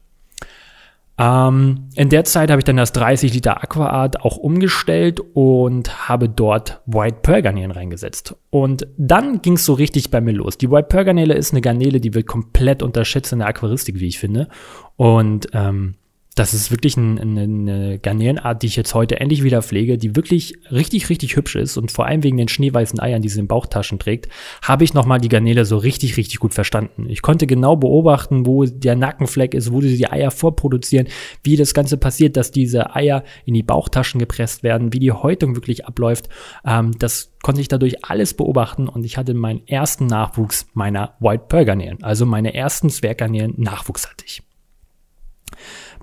Ähm, 1.18 1.88
in 1.94 2.08
der 2.08 2.24
Zeit 2.24 2.50
habe 2.50 2.60
ich 2.60 2.64
dann 2.64 2.76
das 2.76 2.92
30 2.92 3.34
Liter 3.34 3.62
Aquaart 3.62 4.22
auch 4.22 4.36
umgestellt 4.36 5.20
und 5.34 6.08
habe 6.08 6.28
dort 6.28 6.80
White 6.86 7.18
Pearl 7.22 7.42
Garnelen 7.42 7.70
reingesetzt. 7.70 8.34
Und 8.50 8.86
dann 8.96 9.42
ging 9.42 9.54
es 9.54 9.64
so 9.64 9.74
richtig 9.74 10.10
bei 10.10 10.20
mir 10.20 10.32
los. 10.32 10.56
Die 10.58 10.70
White 10.70 10.88
Pearl 10.88 11.04
Garnele 11.04 11.34
ist 11.34 11.52
eine 11.52 11.60
Garnele, 11.60 12.00
die 12.00 12.14
wird 12.14 12.26
komplett 12.26 12.82
unterschätzt 12.82 13.32
in 13.32 13.40
der 13.40 13.48
Aquaristik, 13.48 14.00
wie 14.00 14.08
ich 14.08 14.18
finde. 14.18 14.48
Und 14.96 15.48
ähm, 15.52 15.96
das 16.34 16.54
ist 16.54 16.70
wirklich 16.70 16.96
ein, 16.96 17.18
eine, 17.18 17.98
Garnelenart, 17.98 18.62
die 18.62 18.66
ich 18.66 18.76
jetzt 18.76 18.94
heute 18.94 19.20
endlich 19.20 19.42
wieder 19.42 19.62
pflege, 19.62 19.98
die 19.98 20.16
wirklich 20.16 20.54
richtig, 20.70 21.10
richtig 21.10 21.36
hübsch 21.36 21.56
ist 21.56 21.76
und 21.76 21.92
vor 21.92 22.06
allem 22.06 22.22
wegen 22.22 22.38
den 22.38 22.48
schneeweißen 22.48 23.00
Eiern, 23.00 23.20
die 23.20 23.28
sie 23.28 23.40
in 23.40 23.48
Bauchtaschen 23.48 23.98
trägt, 23.98 24.28
habe 24.62 24.84
ich 24.84 24.94
nochmal 24.94 25.20
die 25.20 25.28
Garnele 25.28 25.64
so 25.64 25.76
richtig, 25.76 26.16
richtig 26.16 26.38
gut 26.38 26.54
verstanden. 26.54 27.06
Ich 27.08 27.20
konnte 27.20 27.46
genau 27.46 27.76
beobachten, 27.76 28.46
wo 28.46 28.64
der 28.64 28.96
Nackenfleck 28.96 29.52
ist, 29.52 29.72
wo 29.72 29.80
sie 29.82 29.96
die 29.96 30.10
Eier 30.10 30.30
vorproduzieren, 30.30 31.08
wie 31.42 31.56
das 31.56 31.74
Ganze 31.74 31.98
passiert, 31.98 32.36
dass 32.36 32.50
diese 32.50 32.94
Eier 32.94 33.24
in 33.44 33.54
die 33.54 33.62
Bauchtaschen 33.62 34.18
gepresst 34.18 34.62
werden, 34.62 34.92
wie 34.92 35.00
die 35.00 35.12
Häutung 35.12 35.54
wirklich 35.54 35.86
abläuft. 35.86 36.30
Ähm, 36.64 36.92
das 36.98 37.32
konnte 37.42 37.60
ich 37.60 37.68
dadurch 37.68 38.04
alles 38.04 38.34
beobachten 38.34 38.88
und 38.88 39.04
ich 39.04 39.18
hatte 39.18 39.34
meinen 39.34 39.66
ersten 39.66 40.06
Nachwuchs 40.06 40.66
meiner 40.72 41.14
White 41.20 41.44
Pearl 41.48 41.64
Garnelen, 41.66 42.02
also 42.02 42.24
meine 42.24 42.54
ersten 42.54 42.88
Zwerggarnelen 42.88 43.54
Nachwuchs 43.56 44.08
hatte 44.08 44.24
ich. 44.26 44.42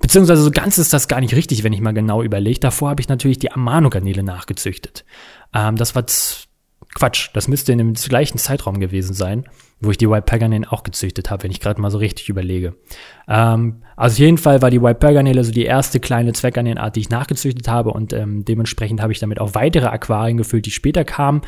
Beziehungsweise 0.00 0.42
so 0.42 0.50
ganz 0.50 0.78
ist 0.78 0.92
das 0.92 1.08
gar 1.08 1.20
nicht 1.20 1.34
richtig, 1.34 1.62
wenn 1.62 1.72
ich 1.72 1.80
mal 1.80 1.92
genau 1.92 2.22
überlege. 2.22 2.60
Davor 2.60 2.90
habe 2.90 3.00
ich 3.00 3.08
natürlich 3.08 3.38
die 3.38 3.52
Amano-Garnele 3.52 4.22
nachgezüchtet. 4.22 5.04
Ähm, 5.54 5.76
das 5.76 5.94
war 5.94 6.04
Quatsch. 6.94 7.30
Das 7.34 7.46
müsste 7.46 7.72
in 7.72 7.78
dem 7.78 7.94
gleichen 7.94 8.38
Zeitraum 8.38 8.80
gewesen 8.80 9.14
sein, 9.14 9.44
wo 9.80 9.90
ich 9.90 9.98
die 9.98 10.10
White 10.10 10.22
Paganel 10.22 10.64
auch 10.68 10.82
gezüchtet 10.82 11.30
habe, 11.30 11.44
wenn 11.44 11.50
ich 11.50 11.60
gerade 11.60 11.80
mal 11.80 11.90
so 11.90 11.98
richtig 11.98 12.28
überlege. 12.28 12.74
Ähm, 13.28 13.82
also 13.96 14.14
auf 14.14 14.18
jeden 14.18 14.38
Fall 14.38 14.60
war 14.60 14.70
die 14.70 14.82
White 14.82 14.98
Paganel 14.98 15.42
so 15.44 15.52
die 15.52 15.64
erste 15.64 16.00
kleine 16.00 16.32
Zweckgarnelenart, 16.32 16.96
die 16.96 17.00
ich 17.00 17.10
nachgezüchtet 17.10 17.68
habe 17.68 17.90
und 17.90 18.12
ähm, 18.12 18.44
dementsprechend 18.44 19.00
habe 19.00 19.12
ich 19.12 19.20
damit 19.20 19.40
auch 19.40 19.54
weitere 19.54 19.86
Aquarien 19.86 20.36
gefüllt, 20.36 20.66
die 20.66 20.72
später 20.72 21.04
kamen. 21.04 21.42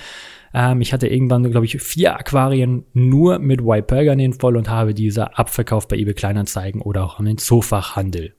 Ähm, 0.54 0.80
ich 0.80 0.92
hatte 0.92 1.06
irgendwann, 1.06 1.50
glaube 1.50 1.66
ich, 1.66 1.80
vier 1.82 2.16
Aquarien 2.16 2.84
nur 2.92 3.38
mit 3.38 3.64
White 3.64 3.86
Perganen 3.86 4.32
voll 4.32 4.56
und 4.56 4.68
habe 4.68 4.94
diese 4.94 5.38
abverkauft 5.38 5.88
bei 5.88 5.96
eBay 5.96 6.14
Kleinanzeigen 6.14 6.82
oder 6.82 7.04
auch 7.04 7.18
an 7.18 7.24
den 7.24 7.38
Zoofachhandel. 7.38 8.34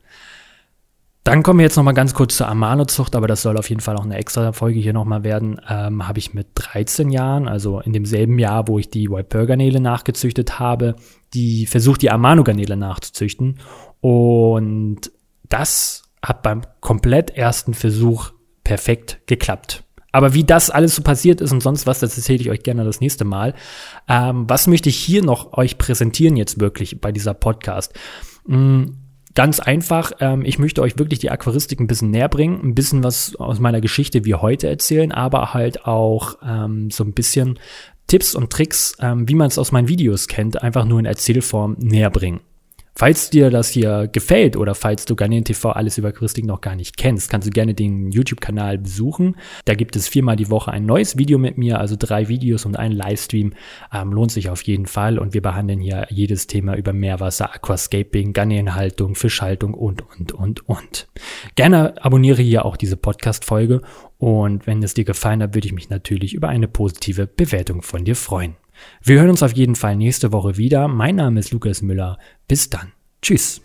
Dann 1.23 1.41
kommen 1.41 1.59
wir 1.59 1.63
jetzt 1.63 1.77
noch 1.77 1.83
mal 1.83 1.93
ganz 1.93 2.13
kurz 2.13 2.35
zur 2.35 2.49
Amano-Zucht, 2.49 3.15
aber 3.15 3.27
das 3.27 3.41
soll 3.41 3.57
auf 3.57 3.69
jeden 3.69 3.79
Fall 3.79 3.95
auch 3.95 4.03
eine 4.03 4.17
extra 4.17 4.51
Folge 4.51 4.81
hier 4.81 4.91
noch 4.91 5.05
mal 5.05 5.23
werden. 5.23 5.59
Ähm, 5.69 6.05
habe 6.05 6.19
ich 6.19 6.33
mit 6.33 6.47
13 6.55 7.11
Jahren, 7.11 7.47
also 7.47 7.79
in 7.79 7.93
demselben 7.93 8.37
Jahr, 8.39 8.67
wo 8.67 8.77
ich 8.77 8.89
die 8.89 9.09
White 9.09 9.29
Pearl 9.29 9.45
Garnele 9.45 9.79
nachgezüchtet 9.79 10.59
habe, 10.59 10.97
die 11.33 11.65
versucht, 11.65 12.01
die 12.01 12.11
Amano-Garnele 12.11 12.75
nachzuzüchten. 12.75 13.59
Und 14.01 15.11
das 15.47 16.03
hat 16.21 16.41
beim 16.43 16.63
komplett 16.81 17.31
ersten 17.31 17.73
Versuch 17.73 18.31
perfekt 18.65 19.21
geklappt. 19.25 19.85
Aber 20.13 20.33
wie 20.33 20.43
das 20.43 20.69
alles 20.69 20.95
so 20.95 21.01
passiert 21.01 21.41
ist 21.41 21.51
und 21.51 21.61
sonst 21.61 21.85
was, 21.87 21.99
das 21.99 22.15
erzähle 22.15 22.39
ich 22.39 22.49
euch 22.51 22.63
gerne 22.63 22.85
das 22.85 23.01
nächste 23.01 23.25
Mal. 23.25 23.55
Ähm, 24.07 24.45
was 24.47 24.67
möchte 24.67 24.87
ich 24.87 24.95
hier 24.95 25.23
noch 25.23 25.57
euch 25.57 25.77
präsentieren 25.77 26.37
jetzt 26.37 26.59
wirklich 26.61 27.01
bei 27.01 27.11
dieser 27.11 27.33
Podcast? 27.33 27.93
Mhm. 28.47 28.99
Ganz 29.35 29.59
einfach, 29.59 30.11
ähm, 30.19 30.45
ich 30.45 30.59
möchte 30.59 30.83
euch 30.83 30.99
wirklich 30.99 31.17
die 31.17 31.31
Aquaristik 31.31 31.79
ein 31.79 31.87
bisschen 31.87 32.11
näher 32.11 32.29
bringen, 32.29 32.61
ein 32.63 32.75
bisschen 32.75 33.03
was 33.03 33.35
aus 33.37 33.59
meiner 33.59 33.81
Geschichte 33.81 34.25
wie 34.25 34.35
heute 34.35 34.67
erzählen, 34.69 35.11
aber 35.11 35.55
halt 35.55 35.85
auch 35.85 36.37
ähm, 36.47 36.91
so 36.91 37.03
ein 37.03 37.13
bisschen 37.13 37.57
Tipps 38.05 38.35
und 38.35 38.51
Tricks, 38.51 38.95
ähm, 38.99 39.27
wie 39.27 39.33
man 39.33 39.47
es 39.47 39.57
aus 39.57 39.71
meinen 39.71 39.87
Videos 39.87 40.27
kennt, 40.27 40.61
einfach 40.61 40.85
nur 40.85 40.99
in 40.99 41.05
Erzählform 41.05 41.75
näher 41.79 42.11
bringen. 42.11 42.41
Falls 42.95 43.31
dir 43.31 43.49
das 43.49 43.69
hier 43.69 44.07
gefällt 44.07 44.55
oder 44.55 44.75
falls 44.75 45.05
du 45.05 45.15
Garnier 45.15 45.43
TV 45.43 45.71
alles 45.71 45.97
über 45.97 46.09
Aquaristik 46.09 46.45
noch 46.45 46.61
gar 46.61 46.75
nicht 46.75 46.95
kennst, 46.95 47.29
kannst 47.29 47.47
du 47.47 47.51
gerne 47.51 47.73
den 47.73 48.11
YouTube-Kanal 48.11 48.77
besuchen. 48.77 49.35
Da 49.65 49.73
gibt 49.73 49.95
es 49.95 50.07
viermal 50.07 50.35
die 50.35 50.51
Woche 50.51 50.71
ein 50.71 50.85
neues 50.85 51.17
Video 51.17 51.39
mit 51.39 51.57
mir, 51.57 51.79
also 51.79 51.95
drei 51.97 52.27
Videos 52.27 52.65
und 52.65 52.77
ein 52.77 52.91
Livestream. 52.91 53.53
Ähm, 53.91 54.13
lohnt 54.13 54.31
sich 54.31 54.49
auf 54.49 54.61
jeden 54.63 54.85
Fall 54.85 55.17
und 55.17 55.33
wir 55.33 55.41
behandeln 55.41 55.79
hier 55.79 56.05
jedes 56.11 56.45
Thema 56.45 56.75
über 56.75 56.93
Meerwasser, 56.93 57.53
Aquascaping, 57.53 58.31
Garnierenhaltung, 58.31 59.15
Fischhaltung 59.15 59.73
und, 59.73 60.03
und, 60.15 60.31
und, 60.31 60.69
und. 60.69 61.07
Gerne 61.55 62.03
abonniere 62.03 62.43
hier 62.43 62.63
auch 62.63 62.77
diese 62.77 62.95
Podcast-Folge 62.95 63.81
und 64.19 64.67
wenn 64.67 64.83
es 64.83 64.93
dir 64.93 65.03
gefallen 65.03 65.41
hat, 65.41 65.55
würde 65.55 65.67
ich 65.67 65.73
mich 65.73 65.89
natürlich 65.89 66.35
über 66.35 66.49
eine 66.49 66.67
positive 66.67 67.25
Bewertung 67.25 67.81
von 67.81 68.05
dir 68.05 68.15
freuen. 68.15 68.55
Wir 69.01 69.19
hören 69.19 69.29
uns 69.29 69.43
auf 69.43 69.53
jeden 69.53 69.75
Fall 69.75 69.95
nächste 69.95 70.31
Woche 70.31 70.57
wieder. 70.57 70.87
Mein 70.87 71.15
Name 71.15 71.39
ist 71.39 71.51
Lukas 71.51 71.81
Müller. 71.81 72.17
Bis 72.47 72.69
dann. 72.69 72.93
Tschüss. 73.21 73.61